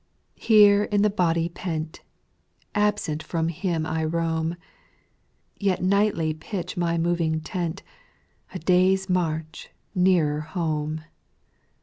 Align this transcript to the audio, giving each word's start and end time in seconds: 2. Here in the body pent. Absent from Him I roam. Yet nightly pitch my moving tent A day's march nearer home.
2. 0.37 0.45
Here 0.47 0.83
in 0.85 1.03
the 1.03 1.11
body 1.11 1.47
pent. 1.47 2.01
Absent 2.73 3.21
from 3.21 3.49
Him 3.49 3.85
I 3.85 4.03
roam. 4.03 4.55
Yet 5.59 5.83
nightly 5.83 6.33
pitch 6.33 6.75
my 6.75 6.97
moving 6.97 7.39
tent 7.39 7.83
A 8.51 8.57
day's 8.57 9.11
march 9.11 9.69
nearer 9.93 10.39
home. 10.39 11.03